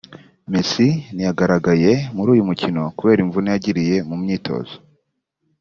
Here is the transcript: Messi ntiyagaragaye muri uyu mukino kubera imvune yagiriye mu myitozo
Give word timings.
Messi 0.51 0.87
ntiyagaragaye 1.13 1.91
muri 2.15 2.29
uyu 2.33 2.47
mukino 2.49 2.81
kubera 2.97 3.19
imvune 3.25 3.47
yagiriye 3.53 3.95
mu 4.09 4.15
myitozo 4.21 4.75